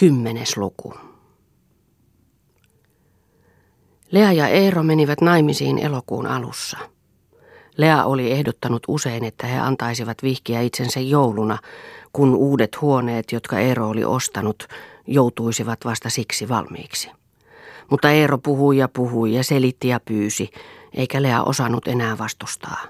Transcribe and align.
Kymmenes 0.00 0.56
luku. 0.56 0.94
Lea 4.10 4.32
ja 4.32 4.48
Eero 4.48 4.82
menivät 4.82 5.20
naimisiin 5.20 5.78
elokuun 5.78 6.26
alussa. 6.26 6.78
Lea 7.76 8.04
oli 8.04 8.32
ehdottanut 8.32 8.82
usein, 8.88 9.24
että 9.24 9.46
he 9.46 9.58
antaisivat 9.58 10.22
vihkiä 10.22 10.60
itsensä 10.60 11.00
jouluna, 11.00 11.58
kun 12.12 12.34
uudet 12.34 12.80
huoneet, 12.80 13.32
jotka 13.32 13.58
Eero 13.58 13.88
oli 13.88 14.04
ostanut, 14.04 14.68
joutuisivat 15.06 15.78
vasta 15.84 16.10
siksi 16.10 16.48
valmiiksi. 16.48 17.10
Mutta 17.90 18.10
Eero 18.10 18.38
puhui 18.38 18.78
ja 18.78 18.88
puhui 18.88 19.34
ja 19.34 19.44
selitti 19.44 19.88
ja 19.88 20.00
pyysi, 20.00 20.50
eikä 20.94 21.22
Lea 21.22 21.42
osannut 21.42 21.88
enää 21.88 22.18
vastustaa. 22.18 22.84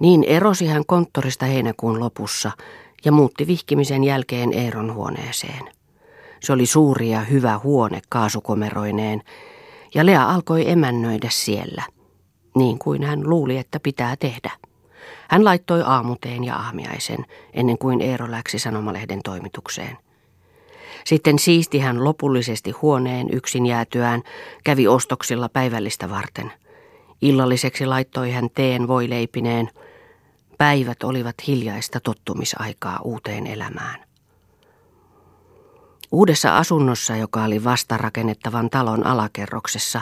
Niin 0.00 0.24
erosi 0.24 0.66
hän 0.66 0.86
konttorista 0.86 1.46
heinäkuun 1.46 2.00
lopussa 2.00 2.50
ja 3.04 3.12
muutti 3.12 3.46
vihkimisen 3.46 4.04
jälkeen 4.04 4.52
Eeron 4.52 4.94
huoneeseen. 4.94 5.77
Se 6.40 6.52
oli 6.52 6.66
suuri 6.66 7.10
ja 7.10 7.20
hyvä 7.20 7.58
huone 7.58 8.00
kaasukomeroineen, 8.08 9.22
ja 9.94 10.06
Lea 10.06 10.30
alkoi 10.30 10.70
emännöidä 10.70 11.28
siellä, 11.30 11.82
niin 12.54 12.78
kuin 12.78 13.02
hän 13.02 13.28
luuli, 13.30 13.58
että 13.58 13.80
pitää 13.80 14.16
tehdä. 14.16 14.50
Hän 15.28 15.44
laittoi 15.44 15.82
aamuteen 15.82 16.44
ja 16.44 16.56
aamiaisen, 16.56 17.26
ennen 17.52 17.78
kuin 17.78 18.00
Eero 18.00 18.30
läksi 18.30 18.58
sanomalehden 18.58 19.20
toimitukseen. 19.24 19.98
Sitten 21.04 21.38
siisti 21.38 21.78
hän 21.78 22.04
lopullisesti 22.04 22.70
huoneen 22.70 23.28
yksin 23.32 23.66
jäätyään, 23.66 24.22
kävi 24.64 24.88
ostoksilla 24.88 25.48
päivällistä 25.48 26.10
varten. 26.10 26.52
Illalliseksi 27.22 27.86
laittoi 27.86 28.30
hän 28.30 28.50
teen 28.54 28.88
voileipineen. 28.88 29.70
Päivät 30.58 31.02
olivat 31.02 31.34
hiljaista 31.46 32.00
tottumisaikaa 32.00 33.00
uuteen 33.04 33.46
elämään. 33.46 34.07
Uudessa 36.12 36.56
asunnossa, 36.56 37.16
joka 37.16 37.44
oli 37.44 37.64
vastarakennettavan 37.64 38.70
talon 38.70 39.06
alakerroksessa, 39.06 40.00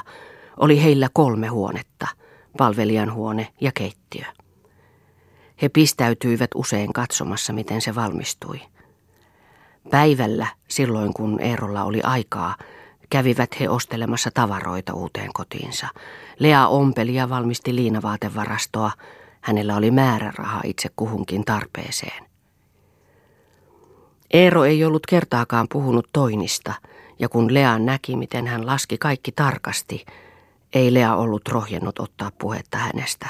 oli 0.57 0.83
heillä 0.83 1.09
kolme 1.13 1.47
huonetta, 1.49 2.07
palvelijan 2.59 3.15
huone 3.15 3.49
ja 3.61 3.73
keittiö. 3.75 4.25
He 5.63 5.69
pistäytyivät 5.69 6.51
usein 6.55 6.93
katsomassa, 6.93 7.53
miten 7.53 7.81
se 7.81 7.95
valmistui. 7.95 8.61
Päivällä, 9.91 10.47
silloin 10.69 11.15
kun 11.15 11.41
Eerolla 11.41 11.85
oli 11.85 12.01
aikaa, 12.03 12.57
kävivät 13.11 13.61
he 13.61 13.69
ostelemassa 13.69 14.31
tavaroita 14.35 14.95
uuteen 14.95 15.33
kotiinsa. 15.33 15.89
Lea 16.39 16.67
ompeli 16.67 17.15
ja 17.15 17.29
valmisti 17.29 17.75
liinavaatevarastoa. 17.75 18.91
Hänellä 19.41 19.77
oli 19.77 19.91
määräraha 19.91 20.61
itse 20.65 20.89
kuhunkin 20.97 21.45
tarpeeseen. 21.45 22.26
Eero 24.31 24.65
ei 24.65 24.85
ollut 24.85 25.07
kertaakaan 25.07 25.67
puhunut 25.73 26.09
toinista, 26.13 26.75
ja 27.19 27.29
kun 27.29 27.55
Lea 27.55 27.79
näki, 27.79 28.17
miten 28.17 28.47
hän 28.47 28.67
laski 28.67 28.99
kaikki 28.99 29.33
tarkasti, 29.33 30.07
ei 30.73 30.95
Lea 30.95 31.15
ollut 31.15 31.49
rohjennut 31.49 31.99
ottaa 31.99 32.31
puhetta 32.39 32.79
hänestä. 32.79 33.29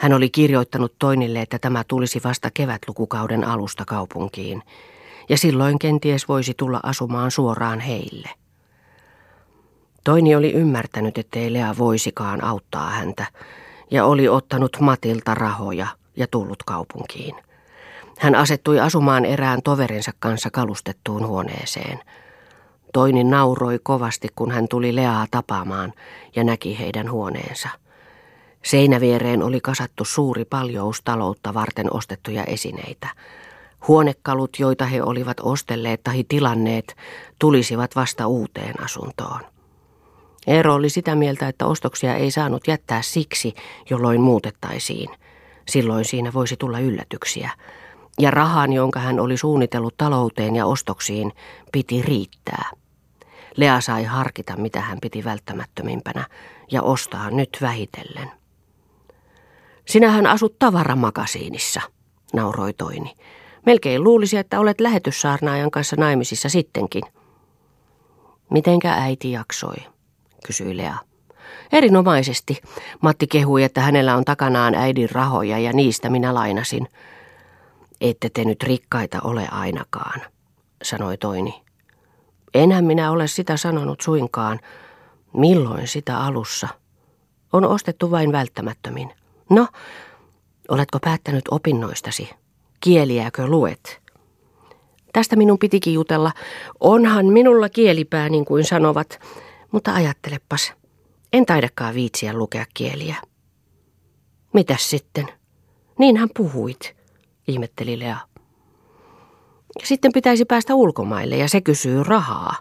Hän 0.00 0.12
oli 0.12 0.30
kirjoittanut 0.30 0.94
toinille, 0.98 1.42
että 1.42 1.58
tämä 1.58 1.84
tulisi 1.88 2.20
vasta 2.24 2.50
kevätlukukauden 2.54 3.44
alusta 3.44 3.84
kaupunkiin, 3.84 4.62
ja 5.28 5.38
silloin 5.38 5.78
kenties 5.78 6.28
voisi 6.28 6.54
tulla 6.56 6.80
asumaan 6.82 7.30
suoraan 7.30 7.80
heille. 7.80 8.30
Toini 10.04 10.34
oli 10.34 10.52
ymmärtänyt, 10.52 11.18
ettei 11.18 11.52
Lea 11.52 11.74
voisikaan 11.78 12.44
auttaa 12.44 12.90
häntä, 12.90 13.26
ja 13.90 14.04
oli 14.04 14.28
ottanut 14.28 14.76
Matilta 14.80 15.34
rahoja 15.34 15.86
ja 16.16 16.26
tullut 16.26 16.62
kaupunkiin. 16.62 17.34
Hän 18.22 18.34
asettui 18.34 18.80
asumaan 18.80 19.24
erään 19.24 19.62
toverinsa 19.62 20.12
kanssa 20.18 20.50
kalustettuun 20.50 21.26
huoneeseen. 21.26 22.00
Toini 22.92 23.24
nauroi 23.24 23.78
kovasti, 23.82 24.28
kun 24.36 24.50
hän 24.50 24.68
tuli 24.68 24.96
Leaa 24.96 25.26
tapaamaan 25.30 25.92
ja 26.36 26.44
näki 26.44 26.78
heidän 26.78 27.10
huoneensa. 27.10 27.68
Seinäviereen 28.62 29.42
oli 29.42 29.60
kasattu 29.60 30.04
suuri 30.04 30.44
paljous 30.44 31.02
taloutta 31.04 31.54
varten 31.54 31.94
ostettuja 31.94 32.44
esineitä. 32.44 33.08
Huonekalut, 33.88 34.58
joita 34.58 34.86
he 34.86 35.02
olivat 35.02 35.36
ostelleet 35.40 36.02
tai 36.04 36.24
tilanneet, 36.28 36.96
tulisivat 37.38 37.96
vasta 37.96 38.26
uuteen 38.26 38.82
asuntoon. 38.84 39.40
Eero 40.46 40.74
oli 40.74 40.90
sitä 40.90 41.14
mieltä, 41.14 41.48
että 41.48 41.66
ostoksia 41.66 42.14
ei 42.14 42.30
saanut 42.30 42.68
jättää 42.68 43.02
siksi, 43.02 43.54
jolloin 43.90 44.20
muutettaisiin. 44.20 45.10
Silloin 45.68 46.04
siinä 46.04 46.32
voisi 46.32 46.56
tulla 46.56 46.78
yllätyksiä 46.78 47.50
ja 48.18 48.30
rahan, 48.30 48.72
jonka 48.72 49.00
hän 49.00 49.20
oli 49.20 49.36
suunnitellut 49.36 49.96
talouteen 49.96 50.56
ja 50.56 50.66
ostoksiin, 50.66 51.32
piti 51.72 52.02
riittää. 52.02 52.70
Lea 53.56 53.80
sai 53.80 54.04
harkita, 54.04 54.56
mitä 54.56 54.80
hän 54.80 54.98
piti 55.02 55.24
välttämättömimpänä, 55.24 56.26
ja 56.70 56.82
ostaa 56.82 57.30
nyt 57.30 57.58
vähitellen. 57.60 58.30
Sinähän 59.84 60.26
asut 60.26 60.58
tavaramakasiinissa, 60.58 61.80
nauroi 62.32 62.72
Toini. 62.72 63.16
Melkein 63.66 64.04
luulisi, 64.04 64.36
että 64.36 64.60
olet 64.60 64.80
lähetyssaarnaajan 64.80 65.70
kanssa 65.70 65.96
naimisissa 65.96 66.48
sittenkin. 66.48 67.02
Mitenkä 68.50 68.92
äiti 68.92 69.32
jaksoi, 69.32 69.76
kysyi 70.46 70.76
Lea. 70.76 70.96
Erinomaisesti. 71.72 72.62
Matti 73.00 73.26
kehui, 73.26 73.62
että 73.62 73.80
hänellä 73.80 74.16
on 74.16 74.24
takanaan 74.24 74.74
äidin 74.74 75.10
rahoja 75.10 75.58
ja 75.58 75.72
niistä 75.72 76.10
minä 76.10 76.34
lainasin. 76.34 76.88
Ette 78.02 78.30
te 78.30 78.44
nyt 78.44 78.62
rikkaita 78.62 79.20
ole 79.24 79.48
ainakaan, 79.50 80.20
sanoi 80.82 81.18
Toini. 81.18 81.62
Enhän 82.54 82.84
minä 82.84 83.10
ole 83.10 83.26
sitä 83.26 83.56
sanonut 83.56 84.00
suinkaan. 84.00 84.60
Milloin 85.36 85.88
sitä 85.88 86.18
alussa? 86.18 86.68
On 87.52 87.64
ostettu 87.64 88.10
vain 88.10 88.32
välttämättömin. 88.32 89.12
No, 89.50 89.68
oletko 90.68 90.98
päättänyt 90.98 91.44
opinnoistasi? 91.50 92.30
Kieliäkö 92.80 93.46
luet? 93.46 94.00
Tästä 95.12 95.36
minun 95.36 95.58
pitikin 95.58 95.94
jutella. 95.94 96.32
Onhan 96.80 97.26
minulla 97.26 97.68
kielipää, 97.68 98.28
niin 98.28 98.44
kuin 98.44 98.64
sanovat. 98.64 99.20
Mutta 99.72 99.94
ajattelepas, 99.94 100.72
en 101.32 101.46
taidakaan 101.46 101.94
viitsiä 101.94 102.32
lukea 102.32 102.64
kieliä. 102.74 103.16
Mitäs 104.52 104.90
sitten? 104.90 105.28
Niinhän 105.98 106.28
puhuit 106.36 107.01
ihmetteli 107.48 107.98
Lea. 107.98 108.16
Sitten 109.84 110.12
pitäisi 110.12 110.44
päästä 110.44 110.74
ulkomaille 110.74 111.36
ja 111.36 111.48
se 111.48 111.60
kysyy 111.60 112.02
rahaa. 112.02 112.56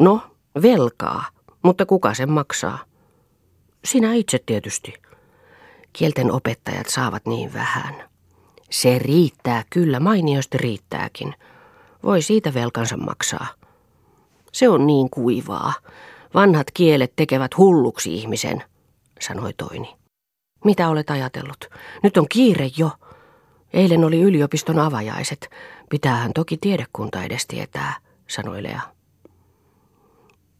No, 0.00 0.20
velkaa, 0.62 1.24
mutta 1.62 1.86
kuka 1.86 2.14
sen 2.14 2.30
maksaa? 2.30 2.78
Sinä 3.84 4.14
itse 4.14 4.38
tietysti. 4.46 4.94
Kielten 5.92 6.32
opettajat 6.32 6.86
saavat 6.86 7.26
niin 7.26 7.52
vähän. 7.54 7.94
Se 8.70 8.98
riittää 8.98 9.64
kyllä, 9.70 10.00
mainiosti 10.00 10.58
riittääkin. 10.58 11.34
Voi 12.02 12.22
siitä 12.22 12.54
velkansa 12.54 12.96
maksaa. 12.96 13.46
Se 14.52 14.68
on 14.68 14.86
niin 14.86 15.10
kuivaa. 15.10 15.72
Vanhat 16.34 16.70
kielet 16.74 17.12
tekevät 17.16 17.56
hulluksi 17.56 18.14
ihmisen, 18.14 18.62
sanoi 19.20 19.52
Toini. 19.52 19.96
Mitä 20.64 20.88
olet 20.88 21.10
ajatellut? 21.10 21.64
Nyt 22.02 22.16
on 22.16 22.26
kiire 22.28 22.70
jo. 22.76 22.90
Eilen 23.72 24.04
oli 24.04 24.20
yliopiston 24.20 24.78
avajaiset. 24.78 25.50
Pitäähän 25.90 26.32
toki 26.32 26.56
tiedekunta 26.56 27.22
edes 27.22 27.46
tietää, 27.46 27.94
sanoi 28.28 28.62
Lea. 28.62 28.80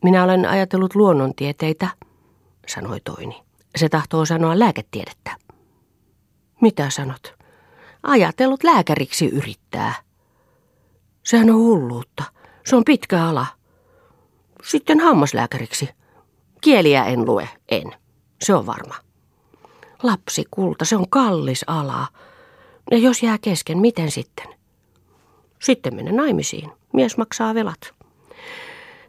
Minä 0.02 0.24
olen 0.24 0.48
ajatellut 0.48 0.94
luonnontieteitä, 0.94 1.88
sanoi 2.66 3.00
Toini. 3.00 3.42
Se 3.76 3.88
tahtoo 3.88 4.24
sanoa 4.24 4.58
lääketiedettä. 4.58 5.36
Mitä 6.60 6.90
sanot? 6.90 7.34
Ajatellut 8.02 8.64
lääkäriksi 8.64 9.28
yrittää. 9.28 9.94
Sehän 11.22 11.50
on 11.50 11.56
hulluutta. 11.56 12.24
Se 12.66 12.76
on 12.76 12.84
pitkä 12.84 13.24
ala. 13.24 13.46
Sitten 14.62 15.00
hammaslääkäriksi. 15.00 15.88
Kieliä 16.60 17.04
en 17.04 17.24
lue, 17.24 17.48
en. 17.68 17.92
Se 18.42 18.54
on 18.54 18.66
varma. 18.66 18.94
Lapsi 20.02 20.44
kulta, 20.50 20.84
se 20.84 20.96
on 20.96 21.08
kallis 21.08 21.64
ala. 21.66 22.06
Ja 22.90 22.98
jos 22.98 23.22
jää 23.22 23.38
kesken, 23.40 23.78
miten 23.78 24.10
sitten? 24.10 24.46
Sitten 25.62 25.94
mene 25.94 26.12
naimisiin. 26.12 26.70
Mies 26.92 27.16
maksaa 27.16 27.54
velat. 27.54 27.94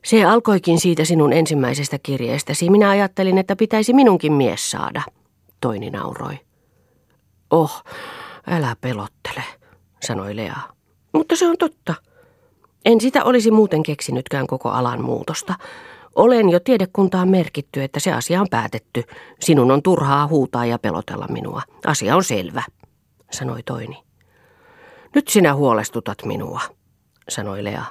Se 0.06 0.26
alkoikin 0.26 0.80
siitä 0.80 1.06
sinun 1.06 1.34
ensimmäisestä 1.34 2.00
kirjeestäsi. 2.04 2.70
Minä 2.70 2.90
ajattelin, 2.90 3.38
että 3.38 3.56
pitäisi 3.56 3.94
minunkin 3.94 4.34
mies 4.34 4.72
saada. 4.72 5.02
Toini 5.62 5.90
nauroi. 5.90 6.40
Oh, 7.50 7.84
älä 8.48 8.76
pelottele, 8.82 9.44
sanoi 10.04 10.36
Lea. 10.36 10.60
Mutta 11.14 11.36
se 11.36 11.48
on 11.48 11.58
totta. 11.58 11.94
En 12.86 13.02
sitä 13.02 13.24
olisi 13.24 13.52
muuten 13.52 13.84
keksinytkään 13.84 14.48
koko 14.48 14.70
alan 14.70 15.02
muutosta. 15.02 15.54
Olen 16.16 16.50
jo 16.50 16.60
tiedekuntaan 16.60 17.30
merkitty, 17.30 17.84
että 17.84 18.00
se 18.00 18.14
asia 18.14 18.42
on 18.42 18.48
päätetty. 18.50 19.04
Sinun 19.40 19.72
on 19.72 19.84
turhaa 19.84 20.28
huutaa 20.28 20.66
ja 20.66 20.80
pelotella 20.80 21.28
minua. 21.28 21.62
Asia 21.86 22.16
on 22.16 22.24
selvä 22.24 22.64
sanoi 23.32 23.64
Toini. 23.64 24.04
Nyt 25.16 25.28
sinä 25.28 25.56
huolestutat 25.56 26.18
minua, 26.26 26.62
sanoi 27.30 27.64
Lea. 27.64 27.84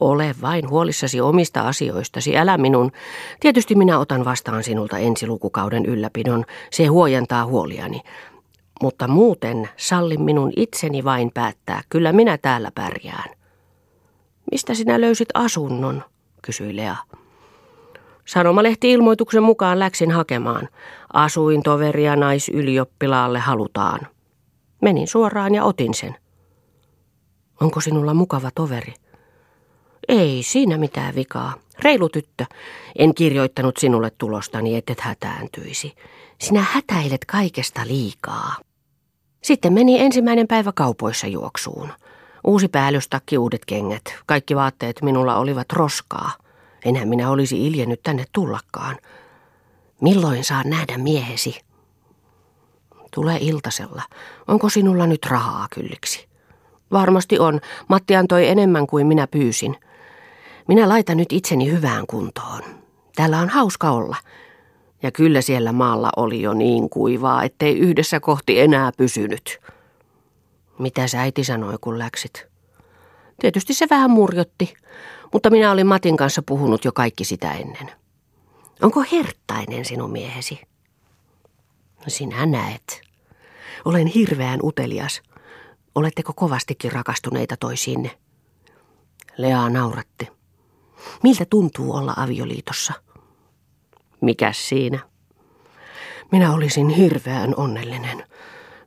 Ole 0.00 0.34
vain 0.42 0.68
huolissasi 0.68 1.20
omista 1.20 1.60
asioistasi, 1.60 2.36
älä 2.36 2.58
minun. 2.58 2.92
Tietysti 3.40 3.74
minä 3.74 3.98
otan 3.98 4.24
vastaan 4.24 4.64
sinulta 4.64 4.98
ensi 4.98 5.26
lukukauden 5.26 5.86
ylläpidon, 5.86 6.44
se 6.70 6.86
huojentaa 6.86 7.46
huoliani. 7.46 8.00
Mutta 8.82 9.08
muuten 9.08 9.68
salli 9.76 10.16
minun 10.16 10.52
itseni 10.56 11.04
vain 11.04 11.30
päättää, 11.34 11.82
kyllä 11.88 12.12
minä 12.12 12.38
täällä 12.38 12.70
pärjään. 12.74 13.30
Mistä 14.50 14.74
sinä 14.74 15.00
löysit 15.00 15.28
asunnon, 15.34 16.04
kysyi 16.42 16.76
Lea. 16.76 16.96
Sanomalehti-ilmoituksen 18.32 19.42
mukaan 19.42 19.78
läksin 19.78 20.10
hakemaan. 20.10 20.68
Asuin 21.12 21.62
toveria 21.62 22.16
naisyliöppilaalle 22.16 23.38
halutaan. 23.38 24.00
Menin 24.82 25.08
suoraan 25.08 25.54
ja 25.54 25.64
otin 25.64 25.94
sen. 25.94 26.16
Onko 27.60 27.80
sinulla 27.80 28.14
mukava 28.14 28.50
toveri? 28.54 28.94
Ei 30.08 30.42
siinä 30.42 30.78
mitään 30.78 31.14
vikaa. 31.14 31.54
Reilu 31.78 32.08
tyttö. 32.08 32.44
En 32.98 33.14
kirjoittanut 33.14 33.76
sinulle 33.76 34.12
tulostani, 34.18 34.76
et 34.76 35.00
hätääntyisi. 35.00 35.94
Sinä 36.40 36.64
hätäilet 36.72 37.24
kaikesta 37.24 37.80
liikaa. 37.86 38.56
Sitten 39.42 39.72
meni 39.72 40.00
ensimmäinen 40.00 40.48
päivä 40.48 40.72
kaupoissa 40.74 41.26
juoksuun. 41.26 41.88
Uusi 42.44 42.68
päällystakki, 42.68 43.38
uudet 43.38 43.64
kengät. 43.64 44.02
Kaikki 44.26 44.56
vaatteet 44.56 45.02
minulla 45.02 45.36
olivat 45.36 45.72
roskaa. 45.72 46.41
Enhän 46.84 47.08
minä 47.08 47.30
olisi 47.30 47.66
iljennyt 47.66 48.02
tänne 48.02 48.24
tullakaan. 48.32 48.96
Milloin 50.00 50.44
saan 50.44 50.70
nähdä 50.70 50.98
miehesi? 50.98 51.60
Tulee 53.14 53.38
iltasella. 53.40 54.02
Onko 54.48 54.68
sinulla 54.68 55.06
nyt 55.06 55.26
rahaa 55.26 55.66
kylliksi? 55.74 56.28
Varmasti 56.92 57.38
on. 57.38 57.60
Matti 57.88 58.16
antoi 58.16 58.48
enemmän 58.48 58.86
kuin 58.86 59.06
minä 59.06 59.26
pyysin. 59.26 59.76
Minä 60.68 60.88
laitan 60.88 61.16
nyt 61.16 61.32
itseni 61.32 61.70
hyvään 61.70 62.06
kuntoon. 62.06 62.62
Täällä 63.16 63.38
on 63.38 63.48
hauska 63.48 63.90
olla. 63.90 64.16
Ja 65.02 65.10
kyllä 65.10 65.40
siellä 65.40 65.72
maalla 65.72 66.10
oli 66.16 66.42
jo 66.42 66.54
niin 66.54 66.90
kuivaa, 66.90 67.44
ettei 67.44 67.78
yhdessä 67.78 68.20
kohti 68.20 68.60
enää 68.60 68.92
pysynyt. 68.96 69.58
Mitä 70.78 71.06
sä 71.06 71.20
äiti 71.20 71.44
sanoi, 71.44 71.74
kun 71.80 71.98
läksit? 71.98 72.46
Tietysti 73.42 73.74
se 73.74 73.86
vähän 73.90 74.10
murjotti, 74.10 74.74
mutta 75.32 75.50
minä 75.50 75.70
olin 75.70 75.86
Matin 75.86 76.16
kanssa 76.16 76.42
puhunut 76.42 76.84
jo 76.84 76.92
kaikki 76.92 77.24
sitä 77.24 77.52
ennen. 77.52 77.90
Onko 78.82 79.04
herttainen 79.12 79.84
sinun 79.84 80.10
miehesi? 80.10 80.60
No 81.98 82.04
sinä 82.08 82.46
näet. 82.46 83.02
Olen 83.84 84.06
hirveän 84.06 84.60
utelias. 84.62 85.22
Oletteko 85.94 86.32
kovastikin 86.32 86.92
rakastuneita 86.92 87.56
toisiinne? 87.56 88.18
Lea 89.36 89.68
nauratti. 89.68 90.28
Miltä 91.22 91.44
tuntuu 91.50 91.92
olla 91.94 92.14
avioliitossa? 92.16 92.92
Mikäs 94.20 94.68
siinä? 94.68 94.98
Minä 96.32 96.52
olisin 96.54 96.88
hirveän 96.88 97.54
onnellinen. 97.56 98.24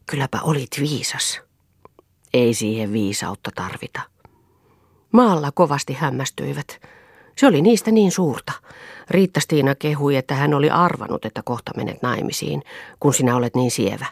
Kylläpä 0.06 0.42
olit 0.42 0.72
viisas. 0.80 1.42
Ei 2.34 2.54
siihen 2.54 2.94
viisautta 2.94 3.51
tarvita. 3.56 4.15
Maalla 5.12 5.52
kovasti 5.52 5.94
hämmästyivät. 5.94 6.80
Se 7.38 7.48
oli 7.48 7.62
niistä 7.62 7.92
niin 7.92 8.12
suurta. 8.12 8.54
Riitta-Stiina 9.10 9.75
kehui, 9.80 10.16
että 10.16 10.36
hän 10.36 10.54
oli 10.54 10.69
arvanut, 10.69 11.25
että 11.25 11.42
kohta 11.46 11.72
menet 11.78 12.02
naimisiin, 12.02 12.63
kun 13.00 13.13
sinä 13.13 13.36
olet 13.36 13.56
niin 13.56 13.72
sievä. 13.72 14.06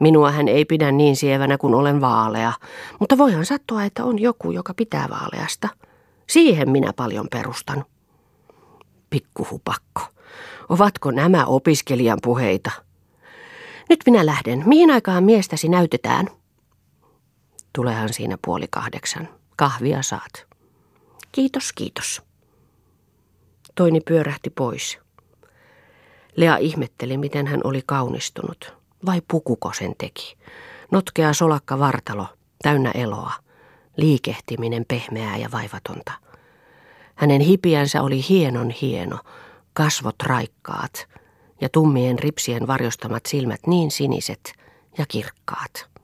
Minua 0.00 0.30
hän 0.30 0.48
ei 0.48 0.64
pidä 0.64 0.92
niin 0.92 1.16
sievänä, 1.16 1.58
kun 1.58 1.74
olen 1.74 2.00
vaalea, 2.00 2.52
mutta 3.00 3.18
voihan 3.18 3.46
sattua, 3.46 3.84
että 3.84 4.04
on 4.04 4.18
joku, 4.18 4.50
joka 4.50 4.74
pitää 4.74 5.06
vaaleasta. 5.10 5.68
Siihen 6.26 6.70
minä 6.70 6.92
paljon 6.92 7.26
perustan. 7.30 7.84
Pikkuhupakko. 9.10 10.00
Ovatko 10.68 11.10
nämä 11.10 11.44
opiskelijan 11.44 12.18
puheita? 12.22 12.70
Nyt 13.88 14.00
minä 14.06 14.26
lähden. 14.26 14.62
Mihin 14.66 14.90
aikaan 14.90 15.24
miestäsi 15.24 15.68
näytetään? 15.68 16.28
Tulehan 17.72 18.12
siinä 18.12 18.38
puoli 18.44 18.66
kahdeksan. 18.70 19.28
Kahvia 19.56 20.02
saat. 20.02 20.46
Kiitos, 21.32 21.72
kiitos. 21.72 22.22
Toini 23.74 24.00
pyörähti 24.00 24.50
pois. 24.50 24.98
Lea 26.36 26.56
ihmetteli, 26.56 27.16
miten 27.16 27.46
hän 27.46 27.60
oli 27.64 27.82
kaunistunut. 27.86 28.74
Vai 29.06 29.22
pukuko 29.28 29.72
sen 29.72 29.94
teki? 29.98 30.36
Notkea 30.90 31.32
solakka 31.32 31.78
vartalo, 31.78 32.26
täynnä 32.62 32.90
eloa. 32.90 33.32
Liikehtiminen 33.96 34.84
pehmeää 34.88 35.36
ja 35.36 35.48
vaivatonta. 35.52 36.12
Hänen 37.14 37.40
hipiänsä 37.40 38.02
oli 38.02 38.28
hienon 38.28 38.70
hieno, 38.70 39.18
kasvot 39.72 40.22
raikkaat 40.22 41.08
ja 41.60 41.68
tummien 41.68 42.18
ripsien 42.18 42.66
varjostamat 42.66 43.26
silmät 43.26 43.60
niin 43.66 43.90
siniset 43.90 44.52
ja 44.98 45.06
kirkkaat. 45.08 45.95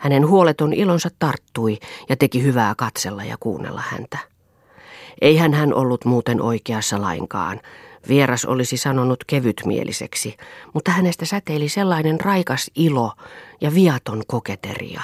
Hänen 0.00 0.28
huoleton 0.28 0.72
ilonsa 0.72 1.08
tarttui 1.18 1.78
ja 2.08 2.16
teki 2.16 2.42
hyvää 2.42 2.74
katsella 2.74 3.24
ja 3.24 3.36
kuunnella 3.40 3.82
häntä. 3.88 4.18
Eihän 5.20 5.54
hän 5.54 5.74
ollut 5.74 6.04
muuten 6.04 6.42
oikeassa 6.42 7.00
lainkaan. 7.00 7.60
Vieras 8.08 8.44
olisi 8.44 8.76
sanonut 8.76 9.24
kevytmieliseksi, 9.26 10.36
mutta 10.74 10.90
hänestä 10.90 11.24
säteili 11.24 11.68
sellainen 11.68 12.20
raikas 12.20 12.70
ilo 12.74 13.12
ja 13.60 13.74
viaton 13.74 14.22
koketeria, 14.26 15.02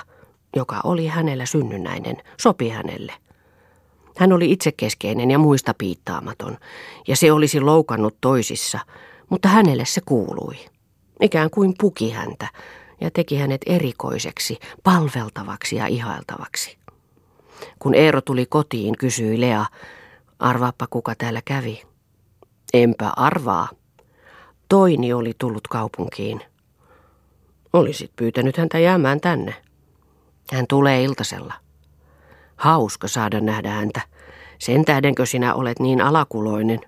joka 0.56 0.80
oli 0.84 1.06
hänellä 1.06 1.46
synnynnäinen, 1.46 2.16
sopi 2.40 2.68
hänelle. 2.68 3.12
Hän 4.16 4.32
oli 4.32 4.52
itsekeskeinen 4.52 5.30
ja 5.30 5.38
muista 5.38 5.74
piittaamaton, 5.78 6.58
ja 7.08 7.16
se 7.16 7.32
olisi 7.32 7.60
loukannut 7.60 8.16
toisissa, 8.20 8.78
mutta 9.30 9.48
hänelle 9.48 9.84
se 9.84 10.00
kuului. 10.06 10.56
Ikään 11.20 11.50
kuin 11.50 11.74
puki 11.78 12.10
häntä, 12.10 12.48
ja 13.00 13.10
teki 13.10 13.36
hänet 13.36 13.60
erikoiseksi, 13.66 14.58
palveltavaksi 14.84 15.76
ja 15.76 15.86
ihailtavaksi. 15.86 16.78
Kun 17.78 17.94
Eero 17.94 18.20
tuli 18.20 18.46
kotiin, 18.46 18.98
kysyi 18.98 19.40
Lea, 19.40 19.66
arvaappa 20.38 20.86
kuka 20.90 21.14
täällä 21.14 21.42
kävi. 21.44 21.82
Enpä 22.74 23.12
arvaa. 23.16 23.68
Toini 24.68 25.12
oli 25.12 25.32
tullut 25.38 25.68
kaupunkiin. 25.68 26.40
Olisit 27.72 28.10
pyytänyt 28.16 28.56
häntä 28.56 28.78
jäämään 28.78 29.20
tänne. 29.20 29.54
Hän 30.52 30.66
tulee 30.68 31.02
iltasella. 31.02 31.54
Hauska 32.56 33.08
saada 33.08 33.40
nähdä 33.40 33.70
häntä. 33.70 34.00
Sen 34.58 34.84
tähdenkö 34.84 35.26
sinä 35.26 35.54
olet 35.54 35.78
niin 35.78 36.00
alakuloinen? 36.00 36.80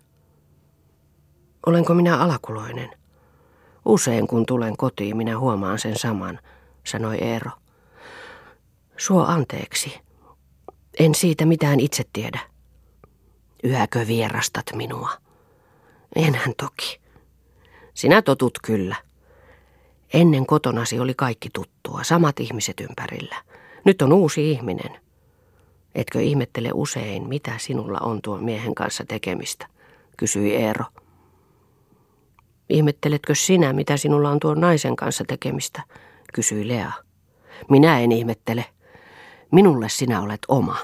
Olenko 1.67 1.95
minä 1.95 2.19
alakuloinen? 2.19 2.98
Usein 3.85 4.27
kun 4.27 4.47
tulen 4.47 4.77
kotiin, 4.77 5.17
minä 5.17 5.39
huomaan 5.39 5.79
sen 5.79 5.99
saman, 5.99 6.39
sanoi 6.85 7.19
Eero. 7.19 7.51
Suo 8.97 9.25
anteeksi. 9.25 10.01
En 10.99 11.15
siitä 11.15 11.47
mitään 11.47 11.81
itse 11.81 12.05
tiedä. 12.13 12.41
Yhäkö 13.65 14.07
vierastat 14.07 14.67
minua? 14.75 15.11
Enhän 16.17 16.55
toki. 16.57 17.01
Sinä 17.95 18.23
totut 18.23 18.59
kyllä. 18.63 18.97
Ennen 20.13 20.47
kotonasi 20.47 21.01
oli 21.01 21.15
kaikki 21.15 21.49
tuttua, 21.53 22.05
samat 22.05 22.41
ihmiset 22.41 22.81
ympärillä. 22.81 23.37
Nyt 23.85 24.03
on 24.03 24.13
uusi 24.13 24.51
ihminen. 24.51 25.01
Etkö 25.95 26.21
ihmettele 26.21 26.71
usein, 26.75 27.29
mitä 27.29 27.53
sinulla 27.59 27.99
on 27.99 28.23
tuon 28.23 28.45
miehen 28.45 28.75
kanssa 28.75 29.05
tekemistä, 29.05 29.67
kysyi 30.17 30.57
Eero. 30.57 30.85
Ihmetteletkö 32.69 33.35
sinä, 33.35 33.73
mitä 33.73 33.97
sinulla 33.97 34.31
on 34.31 34.41
tuon 34.41 34.61
naisen 34.61 34.97
kanssa 34.97 35.25
tekemistä, 35.29 35.83
kysyi 36.35 36.69
Lea. 36.69 36.93
Minä 37.71 38.01
en 38.01 38.13
ihmettele. 38.13 38.65
Minulle 39.53 39.89
sinä 39.89 40.21
olet 40.21 40.41
oma. 40.49 40.77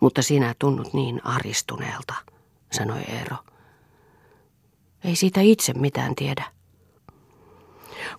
Mutta 0.00 0.22
sinä 0.22 0.54
tunnut 0.58 0.92
niin 0.92 1.26
aristuneelta, 1.26 2.14
sanoi 2.72 3.00
Eero. 3.00 3.36
Ei 5.04 5.16
siitä 5.16 5.40
itse 5.40 5.72
mitään 5.72 6.14
tiedä. 6.14 6.44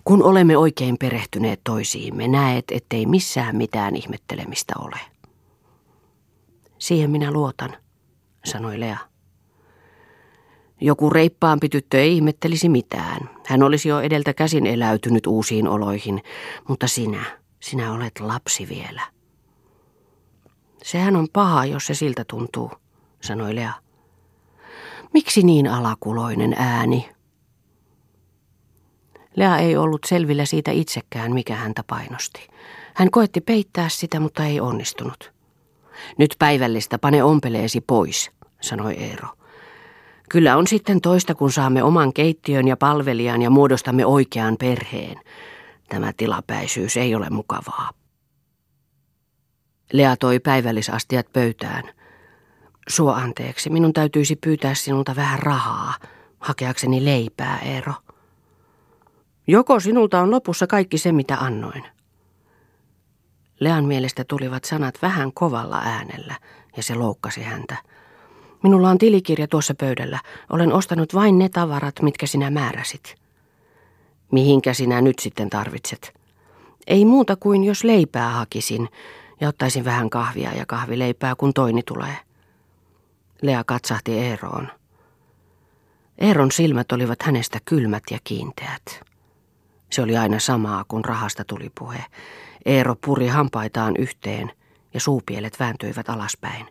Kun 0.04 0.22
olemme 0.22 0.56
oikein 0.56 0.98
perehtyneet 0.98 1.60
toisiimme, 1.64 2.28
näet, 2.28 2.64
ettei 2.70 3.06
missään 3.06 3.56
mitään 3.56 3.96
ihmettelemistä 3.96 4.74
ole. 4.78 5.00
Siihen 6.78 7.10
minä 7.10 7.32
luotan, 7.32 7.76
sanoi 8.44 8.80
Lea. 8.80 9.11
Joku 10.84 11.10
reippaampi 11.10 11.68
tyttö 11.68 12.00
ei 12.00 12.14
ihmettelisi 12.14 12.68
mitään. 12.68 13.30
Hän 13.46 13.62
olisi 13.62 13.88
jo 13.88 14.00
edeltä 14.00 14.34
käsin 14.34 14.66
eläytynyt 14.66 15.26
uusiin 15.26 15.68
oloihin, 15.68 16.22
mutta 16.68 16.88
sinä, 16.88 17.24
sinä 17.60 17.92
olet 17.92 18.20
lapsi 18.20 18.68
vielä. 18.68 19.02
Sehän 20.82 21.16
on 21.16 21.28
paha, 21.32 21.64
jos 21.64 21.86
se 21.86 21.94
siltä 21.94 22.24
tuntuu, 22.28 22.70
sanoi 23.20 23.54
Lea. 23.54 23.72
Miksi 25.14 25.42
niin 25.42 25.68
alakuloinen 25.68 26.54
ääni? 26.58 27.08
Lea 29.36 29.58
ei 29.58 29.76
ollut 29.76 30.04
selvillä 30.06 30.44
siitä 30.44 30.70
itsekään, 30.70 31.32
mikä 31.32 31.56
häntä 31.56 31.84
painosti. 31.86 32.48
Hän 32.94 33.10
koetti 33.10 33.40
peittää 33.40 33.88
sitä, 33.88 34.20
mutta 34.20 34.44
ei 34.44 34.60
onnistunut. 34.60 35.32
Nyt 36.18 36.36
päivällistä 36.38 36.98
pane 36.98 37.22
ompeleesi 37.22 37.80
pois, 37.80 38.30
sanoi 38.60 38.94
Eero. 38.94 39.28
Kyllä 40.32 40.56
on 40.56 40.66
sitten 40.66 41.00
toista, 41.00 41.34
kun 41.34 41.52
saamme 41.52 41.82
oman 41.82 42.12
keittiön 42.12 42.68
ja 42.68 42.76
palvelijan 42.76 43.42
ja 43.42 43.50
muodostamme 43.50 44.06
oikean 44.06 44.56
perheen. 44.56 45.20
Tämä 45.88 46.12
tilapäisyys 46.16 46.96
ei 46.96 47.14
ole 47.14 47.30
mukavaa. 47.30 47.90
Lea 49.92 50.16
toi 50.16 50.40
päivällisastiat 50.40 51.32
pöytään. 51.32 51.84
Suo 52.88 53.12
anteeksi, 53.12 53.70
minun 53.70 53.92
täytyisi 53.92 54.36
pyytää 54.36 54.74
sinulta 54.74 55.16
vähän 55.16 55.38
rahaa, 55.38 55.94
hakeakseni 56.38 57.04
leipää, 57.04 57.58
Eero. 57.58 57.94
Joko 59.46 59.80
sinulta 59.80 60.20
on 60.20 60.30
lopussa 60.30 60.66
kaikki 60.66 60.98
se, 60.98 61.12
mitä 61.12 61.36
annoin? 61.36 61.84
Lean 63.60 63.84
mielestä 63.84 64.24
tulivat 64.28 64.64
sanat 64.64 64.94
vähän 65.02 65.32
kovalla 65.32 65.80
äänellä, 65.84 66.34
ja 66.76 66.82
se 66.82 66.94
loukkasi 66.94 67.42
häntä. 67.42 67.76
Minulla 68.62 68.90
on 68.90 68.98
tilikirja 68.98 69.48
tuossa 69.48 69.74
pöydällä. 69.74 70.18
Olen 70.50 70.72
ostanut 70.72 71.14
vain 71.14 71.38
ne 71.38 71.48
tavarat, 71.48 72.02
mitkä 72.02 72.26
sinä 72.26 72.50
määräsit. 72.50 73.14
Mihinkä 74.32 74.74
sinä 74.74 75.00
nyt 75.00 75.18
sitten 75.18 75.50
tarvitset? 75.50 76.14
Ei 76.86 77.04
muuta 77.04 77.36
kuin 77.36 77.64
jos 77.64 77.84
leipää 77.84 78.30
hakisin 78.30 78.88
ja 79.40 79.48
ottaisin 79.48 79.84
vähän 79.84 80.10
kahvia 80.10 80.52
ja 80.52 80.66
kahvileipää, 80.66 81.34
kun 81.34 81.54
toini 81.54 81.82
tulee. 81.82 82.16
Lea 83.42 83.64
katsahti 83.64 84.18
Eeroon. 84.18 84.68
Eeron 86.18 86.52
silmät 86.52 86.92
olivat 86.92 87.22
hänestä 87.22 87.58
kylmät 87.64 88.02
ja 88.10 88.18
kiinteät. 88.24 89.02
Se 89.90 90.02
oli 90.02 90.16
aina 90.16 90.38
samaa, 90.38 90.84
kun 90.88 91.04
rahasta 91.04 91.44
tuli 91.44 91.70
puhe. 91.78 92.04
Eero 92.64 92.96
puri 93.06 93.28
hampaitaan 93.28 93.96
yhteen 93.96 94.52
ja 94.94 95.00
suupielet 95.00 95.60
vääntyivät 95.60 96.08
alaspäin. 96.08 96.66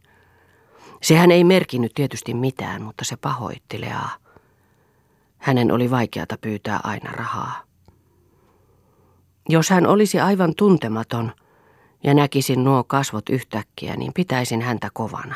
Sehän 1.01 1.31
ei 1.31 1.43
merkinnyt 1.43 1.91
tietysti 1.93 2.33
mitään, 2.33 2.81
mutta 2.81 3.05
se 3.05 3.17
pahoitti 3.17 3.81
Leaa. 3.81 4.09
Hänen 5.37 5.71
oli 5.71 5.91
vaikeata 5.91 6.37
pyytää 6.41 6.79
aina 6.83 7.11
rahaa. 7.11 7.63
Jos 9.49 9.69
hän 9.69 9.87
olisi 9.87 10.19
aivan 10.19 10.53
tuntematon 10.57 11.31
ja 12.03 12.13
näkisin 12.13 12.63
nuo 12.63 12.83
kasvot 12.83 13.29
yhtäkkiä, 13.29 13.95
niin 13.95 14.11
pitäisin 14.15 14.61
häntä 14.61 14.89
kovana. 14.93 15.35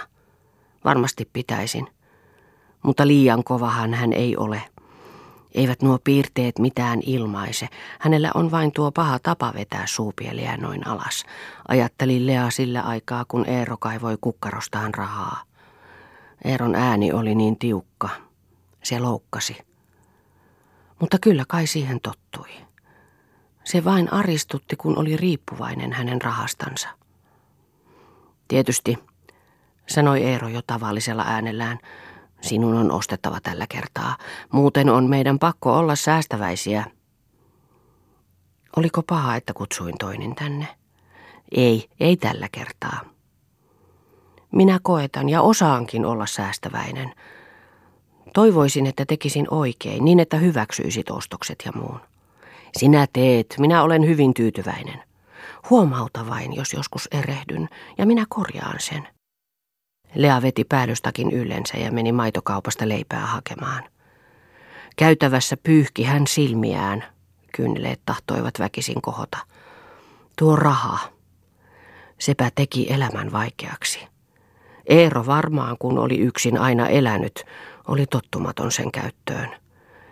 Varmasti 0.86 1.30
pitäisin, 1.34 1.88
mutta 2.84 3.08
liian 3.08 3.44
kovahan 3.44 3.94
hän 3.94 4.14
ei 4.14 4.38
ole– 4.38 4.62
eivät 5.56 5.82
nuo 5.82 6.00
piirteet 6.04 6.60
mitään 6.60 7.00
ilmaise. 7.06 7.68
Hänellä 8.00 8.32
on 8.34 8.52
vain 8.52 8.72
tuo 8.72 8.92
paha 8.92 9.20
tapa 9.20 9.54
vetää 9.56 9.84
suupieliä 9.88 10.58
noin 10.58 10.88
alas. 10.88 11.24
Ajatteli 11.68 12.26
Lea 12.26 12.50
sillä 12.50 12.82
aikaa, 12.82 13.26
kun 13.28 13.46
Eero 13.50 13.78
kaivoi 13.78 14.18
kukkarostaan 14.22 14.94
rahaa. 14.94 15.44
Eeron 16.46 16.76
ääni 16.76 17.12
oli 17.12 17.36
niin 17.36 17.60
tiukka. 17.60 18.10
Se 18.84 19.00
loukkasi. 19.00 19.58
Mutta 21.00 21.18
kyllä 21.22 21.44
kai 21.48 21.68
siihen 21.68 22.02
tottui. 22.02 22.50
Se 23.64 23.84
vain 23.84 24.14
aristutti, 24.14 24.76
kun 24.76 24.98
oli 24.98 25.18
riippuvainen 25.18 25.94
hänen 25.94 26.22
rahastansa. 26.22 26.90
Tietysti, 28.48 28.98
sanoi 29.88 30.24
Eero 30.24 30.48
jo 30.48 30.62
tavallisella 30.68 31.24
äänellään, 31.28 31.80
Sinun 32.42 32.76
on 32.76 32.92
ostettava 32.92 33.40
tällä 33.42 33.66
kertaa. 33.70 34.18
Muuten 34.52 34.90
on 34.90 35.10
meidän 35.10 35.40
pakko 35.40 35.78
olla 35.78 35.96
säästäväisiä. 35.96 36.86
Oliko 38.76 39.04
paha, 39.04 39.36
että 39.36 39.54
kutsuin 39.54 39.98
toinen 40.00 40.36
tänne? 40.36 40.68
Ei, 41.52 41.90
ei 42.00 42.18
tällä 42.18 42.48
kertaa. 42.52 43.15
Minä 44.56 44.80
koetan 44.84 45.30
ja 45.30 45.42
osaankin 45.42 46.06
olla 46.06 46.26
säästäväinen. 46.26 47.14
Toivoisin, 48.34 48.88
että 48.88 49.06
tekisin 49.06 49.48
oikein, 49.52 50.06
niin 50.06 50.20
että 50.20 50.38
hyväksyisit 50.38 51.10
ostokset 51.10 51.64
ja 51.66 51.72
muun. 51.76 52.00
Sinä 52.78 53.08
teet, 53.14 53.56
minä 53.60 53.84
olen 53.84 54.08
hyvin 54.08 54.34
tyytyväinen. 54.34 55.04
Huomauta 55.70 56.30
vain, 56.30 56.56
jos 56.56 56.74
joskus 56.74 57.08
erehdyn, 57.12 57.70
ja 57.98 58.06
minä 58.06 58.26
korjaan 58.30 58.80
sen. 58.80 59.08
Lea 60.16 60.42
veti 60.42 60.64
päällystakin 60.64 61.32
yllensä 61.32 61.78
ja 61.78 61.92
meni 61.92 62.12
maitokaupasta 62.12 62.90
leipää 62.90 63.26
hakemaan. 63.26 63.84
Käytävässä 64.96 65.58
pyyhki 65.64 66.04
hän 66.04 66.28
silmiään. 66.28 67.04
Kyyneleet 67.56 68.02
tahtoivat 68.06 68.60
väkisin 68.60 69.02
kohota. 69.02 69.38
Tuo 70.40 70.56
raha. 70.56 71.00
Sepä 72.20 72.52
teki 72.56 72.94
elämän 72.94 73.32
vaikeaksi. 73.32 74.15
Eero 74.88 75.26
varmaan, 75.26 75.76
kun 75.80 75.98
oli 76.00 76.18
yksin 76.18 76.58
aina 76.58 76.88
elänyt, 76.88 77.46
oli 77.88 78.06
tottumaton 78.06 78.72
sen 78.72 78.92
käyttöön. 78.92 79.50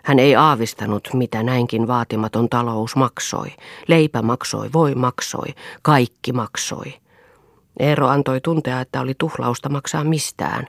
Hän 0.03 0.19
ei 0.19 0.35
aavistanut, 0.35 1.09
mitä 1.13 1.43
näinkin 1.43 1.87
vaatimaton 1.87 2.49
talous 2.49 2.95
maksoi. 2.95 3.47
Leipä 3.87 4.21
maksoi, 4.21 4.69
voi 4.73 4.95
maksoi, 4.95 5.47
kaikki 5.81 6.33
maksoi. 6.33 6.93
Eero 7.79 8.07
antoi 8.07 8.41
tuntea, 8.41 8.81
että 8.81 9.01
oli 9.01 9.13
tuhlausta 9.17 9.69
maksaa 9.69 10.03
mistään. 10.03 10.67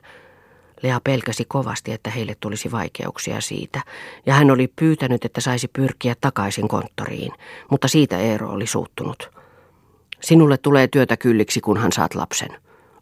Lea 0.83 0.99
pelkäsi 1.03 1.45
kovasti, 1.47 1.91
että 1.91 2.09
heille 2.09 2.35
tulisi 2.39 2.71
vaikeuksia 2.71 3.41
siitä, 3.41 3.81
ja 4.25 4.33
hän 4.33 4.51
oli 4.51 4.67
pyytänyt, 4.75 5.25
että 5.25 5.41
saisi 5.41 5.67
pyrkiä 5.67 6.15
takaisin 6.21 6.67
konttoriin, 6.67 7.31
mutta 7.71 7.87
siitä 7.87 8.17
Eero 8.17 8.49
oli 8.49 8.67
suuttunut. 8.67 9.31
Sinulle 10.21 10.57
tulee 10.57 10.87
työtä 10.87 11.17
kylliksi, 11.17 11.61
kunhan 11.61 11.91
saat 11.91 12.15
lapsen. 12.15 12.49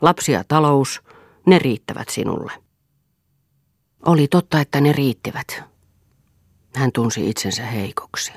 Lapsi 0.04 0.32
ja 0.32 0.44
talous, 0.48 1.02
ne 1.46 1.60
riittävät 1.60 2.10
sinulle. 2.10 2.52
Oli 4.06 4.28
totta, 4.28 4.60
että 4.60 4.82
ne 4.82 4.92
riittivät. 4.92 5.64
Hän 6.76 6.92
tunsi 6.92 7.30
itsensä 7.30 7.66
heikoksi. 7.66 8.34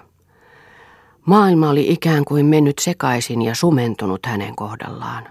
Maailma 1.27 1.71
oli 1.71 1.93
ikään 1.93 2.25
kuin 2.25 2.47
mennyt 2.47 2.79
sekaisin 2.79 3.43
ja 3.43 3.55
sumentunut 3.55 4.27
hänen 4.27 4.57
kohdallaan. 4.57 5.29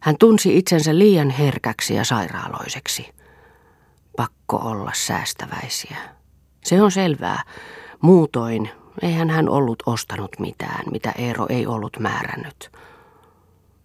Hän 0.00 0.16
tunsi 0.18 0.58
itsensä 0.58 0.98
liian 0.98 1.30
herkäksi 1.30 1.94
ja 1.94 2.04
sairaaloiseksi. 2.04 3.14
Pakko 4.16 4.56
olla 4.56 4.92
säästäväisiä. 4.94 5.96
Se 6.64 6.82
on 6.82 6.90
selvää. 6.90 7.42
Muutoin 8.00 8.70
eihän 9.02 9.30
hän 9.30 9.48
ollut 9.48 9.82
ostanut 9.86 10.38
mitään, 10.38 10.84
mitä 10.92 11.12
Eero 11.18 11.46
ei 11.48 11.66
ollut 11.66 11.96
määrännyt. 11.98 12.70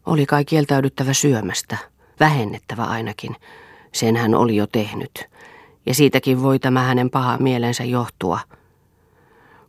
Oli 0.05 0.25
kai 0.25 0.45
kieltäydyttävä 0.45 1.13
syömästä, 1.13 1.77
vähennettävä 2.19 2.83
ainakin. 2.83 3.35
Sen 3.91 4.15
hän 4.15 4.35
oli 4.35 4.55
jo 4.55 4.67
tehnyt. 4.67 5.25
Ja 5.85 5.93
siitäkin 5.93 6.43
voi 6.43 6.59
tämä 6.59 6.81
hänen 6.81 7.09
paha 7.09 7.37
mielensä 7.37 7.83
johtua. 7.83 8.39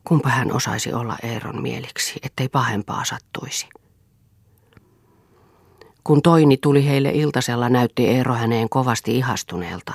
Kumpa 0.05 0.29
hän 0.29 0.53
osaisi 0.53 0.93
olla 0.93 1.17
Eeron 1.23 1.63
mieliksi, 1.63 2.21
ettei 2.23 2.49
pahempaa 2.49 3.05
sattuisi. 3.05 3.69
Kun 6.05 6.23
Toini 6.23 6.57
tuli 6.57 6.87
heille 6.87 7.11
iltasella, 7.11 7.69
näytti 7.69 8.09
Eero 8.09 8.35
häneen 8.35 8.69
kovasti 8.69 9.19
ihastuneelta. 9.19 9.95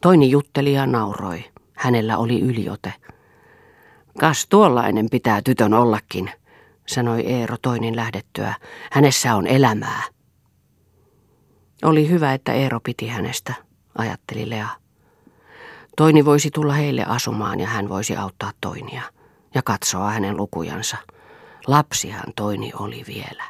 Toini 0.00 0.30
jutteli 0.30 0.72
ja 0.72 0.86
nauroi. 0.86 1.44
Hänellä 1.74 2.18
oli 2.18 2.40
yliote. 2.40 2.92
Kas 4.20 4.46
tuollainen 4.46 5.10
pitää 5.10 5.42
tytön 5.42 5.74
ollakin, 5.74 6.30
sanoi 6.86 7.20
Eero 7.20 7.56
Toinin 7.62 7.96
lähdettyä. 7.96 8.54
Hänessä 8.92 9.34
on 9.34 9.46
elämää. 9.46 10.02
Oli 11.84 12.08
hyvä, 12.08 12.34
että 12.34 12.52
Eero 12.52 12.80
piti 12.80 13.08
hänestä, 13.08 13.54
ajatteli 13.98 14.50
Lea. 14.50 14.68
Toini 15.96 16.24
voisi 16.24 16.50
tulla 16.50 16.72
heille 16.72 17.04
asumaan 17.04 17.60
ja 17.60 17.66
hän 17.66 17.88
voisi 17.88 18.16
auttaa 18.16 18.52
Toinia 18.60 19.02
ja 19.54 19.62
katsoa 19.62 20.10
hänen 20.10 20.36
lukujansa. 20.36 20.96
Lapsihan 21.66 22.32
Toini 22.36 22.72
oli 22.78 23.04
vielä. 23.06 23.44